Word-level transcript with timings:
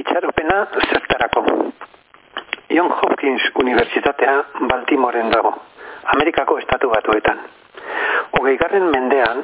itxaropena 0.00 0.66
zertarako. 0.88 1.44
John 2.70 2.90
Hopkins 2.90 3.42
Unibertsitatea 3.54 4.34
Baltimoren 4.70 5.30
dago, 5.30 5.54
Amerikako 6.14 6.58
estatu 6.58 6.90
batuetan. 6.90 7.40
Hogeigarren 8.38 8.86
mendean, 8.94 9.42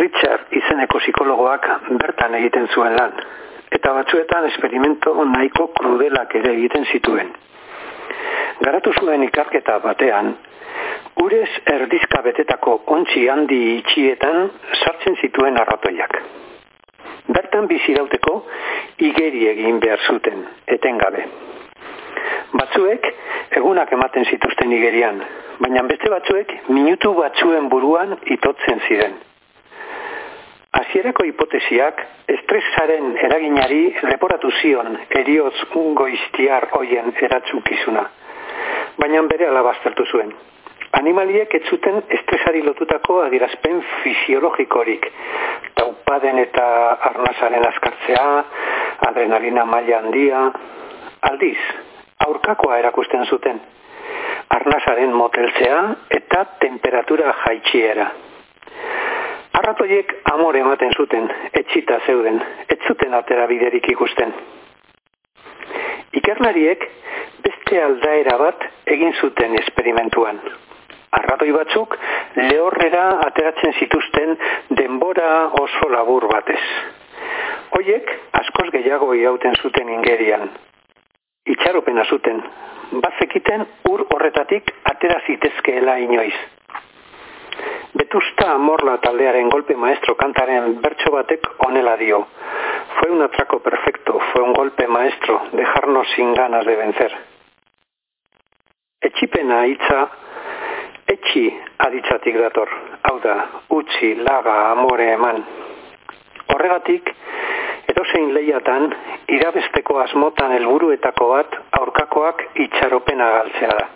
Richard 0.00 0.52
izeneko 0.60 0.98
psikologoak 1.02 1.68
bertan 2.00 2.34
egiten 2.40 2.68
zuen 2.74 2.96
lan, 2.96 3.12
eta 3.70 3.92
batzuetan 3.98 4.48
esperimento 4.50 5.14
nahiko 5.28 5.68
krudelak 5.76 6.34
ere 6.40 6.54
egiten 6.56 6.86
zituen. 6.92 7.34
Garatu 8.64 8.94
zuen 9.00 9.22
ikarketa 9.28 9.78
batean, 9.84 10.34
urez 11.22 11.50
erdizka 11.74 12.22
betetako 12.22 12.78
ontsi 12.96 13.28
handi 13.28 13.60
itxietan 13.76 14.48
sartzen 14.80 15.20
zituen 15.20 15.60
arratoiak. 15.60 16.16
Bertan 17.34 17.68
bizi 17.70 17.94
dauteko 17.96 18.34
igeri 18.98 19.46
egin 19.48 19.80
behar 19.80 20.00
zuten, 20.08 20.44
etengabe. 20.66 21.26
Batzuek 22.54 23.06
egunak 23.58 23.92
ematen 23.92 24.26
zituzten 24.30 24.72
igerian, 24.72 25.20
baina 25.58 25.82
beste 25.90 26.10
batzuek 26.10 26.52
minutu 26.68 27.14
batzuen 27.14 27.68
buruan 27.68 28.16
itotzen 28.36 28.82
ziren. 28.88 29.16
Hasierako 30.74 31.24
hipotesiak 31.28 32.00
estresaren 32.34 33.12
eraginari 33.26 33.82
leporatu 34.10 34.50
zion 34.60 34.96
eriotz 35.20 35.66
goiztiar 35.74 36.68
hoien 36.78 37.12
eratzukizuna, 37.28 38.08
baina 38.98 39.22
bere 39.30 39.46
alabaztertu 39.50 40.06
zuen. 40.10 40.34
Animaliek 40.94 41.54
ez 41.58 41.62
zuten 41.70 42.02
estresari 42.16 42.60
lotutako 42.62 43.20
adierazpen 43.24 43.80
fisiologikorik, 44.02 45.08
taupaden 45.74 46.38
eta 46.38 46.66
arnazaren 47.10 47.66
askartzea, 47.66 48.26
adrenalina 49.08 49.64
maila 49.64 49.98
handia, 49.98 50.42
aldiz, 51.30 51.58
aurkakoa 52.26 52.78
erakusten 52.78 53.26
zuten, 53.26 53.60
arnazaren 54.56 55.12
moteltzea 55.12 55.80
eta 56.18 56.44
temperatura 56.60 57.34
jaitxiera. 57.44 58.08
Arratoiek 59.54 60.12
amore 60.32 60.60
ematen 60.64 60.92
zuten, 60.98 61.28
etxita 61.60 62.00
zeuden, 62.06 62.40
ez 62.68 62.80
zuten 62.88 63.14
atera 63.14 63.46
biderik 63.46 63.86
ikusten. 63.92 64.34
Ikerlariek 66.20 66.84
beste 67.44 67.80
aldaera 67.82 68.36
bat 68.40 68.66
egin 68.96 69.14
zuten 69.20 69.56
esperimentuan. 69.60 70.40
Arratoi 71.14 71.52
batzuk 71.54 71.94
lehorrera 72.36 73.04
ateratzen 73.28 73.74
zituzten 73.78 74.36
denbora 74.80 75.30
oso 75.60 75.90
labur 75.92 76.26
batez. 76.32 76.62
Hoiek 77.76 78.13
gehiago 78.74 79.12
irauten 79.14 79.54
zuten 79.62 79.88
ingerian. 79.88 80.50
Itxaropena 81.54 82.04
zuten, 82.04 82.42
bazekiten 83.04 83.66
ur 83.90 84.06
horretatik 84.14 84.70
atera 84.90 85.20
zitezkeela 85.26 85.96
inoiz. 86.02 86.34
Betusta 87.94 88.56
Morla 88.58 88.96
taldearen 88.98 89.50
golpe 89.52 89.76
maestro 89.76 90.16
kantaren 90.18 90.80
bertso 90.82 91.12
batek 91.14 91.46
onela 91.66 91.96
dio. 91.96 92.24
Fue 92.96 93.10
un 93.10 93.22
atraco 93.22 93.60
perfecto, 93.60 94.18
fue 94.32 94.42
un 94.42 94.52
golpe 94.52 94.86
maestro, 94.88 95.40
dejarnos 95.52 96.08
sin 96.16 96.34
ganas 96.34 96.66
de 96.66 96.76
vencer. 96.76 97.12
Etxipena 99.00 99.64
hitza 99.66 100.00
etxi 101.06 101.44
aditzatik 101.86 102.38
dator. 102.40 102.70
Hau 103.04 103.18
da, 103.20 103.36
utzi, 103.68 104.14
laga, 104.14 104.56
amore 104.72 105.10
eman. 105.12 105.44
Horregatik, 106.48 107.10
edozein 107.92 108.32
lehiatan, 108.34 108.88
irabesteko 109.36 109.98
asmotan 110.04 110.52
helburuetako 110.56 111.28
bat 111.32 111.58
aurkakoak 111.80 112.42
itxaropena 112.66 113.28
galtzea 113.38 113.76
da. 113.80 113.86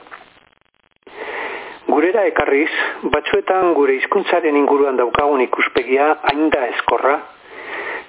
Gurera 1.89 2.27
ekarriz, 2.28 2.70
batzuetan 3.14 3.73
gure 3.74 3.95
hizkuntzaren 3.96 4.57
inguruan 4.61 4.98
daukagun 5.01 5.40
ikuspegia 5.46 6.11
hain 6.30 6.51
da 6.52 6.67
eskorra, 6.74 7.14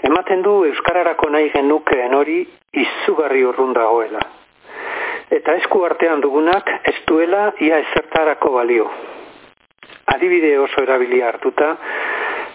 ematen 0.10 0.44
du 0.44 0.64
Euskararako 0.68 1.30
nahi 1.36 1.50
genukeen 1.54 2.14
hori 2.16 2.42
izugarri 2.84 3.46
urrun 3.48 3.72
dagoela. 3.74 4.20
Eta 5.40 5.56
esku 5.62 5.84
artean 5.86 6.22
dugunak 6.22 6.70
ez 6.92 6.96
duela 7.08 7.54
ia 7.62 7.80
ezertarako 7.86 8.52
balio. 8.58 8.90
Adibide 10.10 10.56
oso 10.60 10.82
erabilia 10.82 11.28
hartuta, 11.30 11.76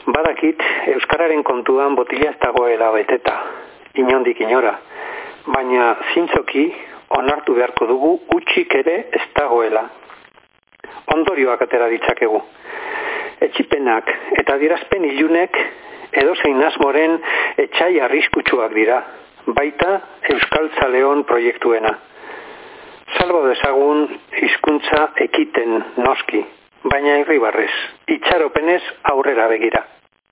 badakit 0.07 0.63
Euskararen 0.95 1.43
kontuan 1.45 1.95
botila 1.97 2.31
ez 2.31 2.39
dagoela 2.43 2.91
beteta, 2.93 3.37
inondik 3.95 4.41
inora, 4.41 4.75
baina 5.47 5.95
zintzoki 6.13 6.65
onartu 7.19 7.55
beharko 7.55 7.87
dugu 7.87 8.13
utxik 8.37 8.75
ere 8.81 8.97
ez 9.13 9.23
dagoela. 9.37 9.85
Ondorioak 11.15 11.63
atera 11.63 11.89
ditzakegu. 11.93 12.41
Etxipenak 13.45 14.11
eta 14.41 14.57
dirazpen 14.59 15.05
ilunek 15.09 15.59
edozein 16.23 16.63
asmoren 16.65 17.19
etxai 17.59 18.01
arriskutsuak 18.01 18.75
dira, 18.75 19.01
baita 19.47 20.01
Euskal 20.35 20.71
Zaleon 20.81 21.25
proiektuena. 21.29 21.95
Salbo 23.19 23.45
dezagun 23.47 24.07
hizkuntza 24.41 25.09
ekiten 25.27 25.83
noski, 26.01 26.41
baina 26.85 27.19
irribarrez, 27.23 27.73
itxaropenez 28.17 28.83
aurrera 29.13 29.49
begira. 29.49 29.85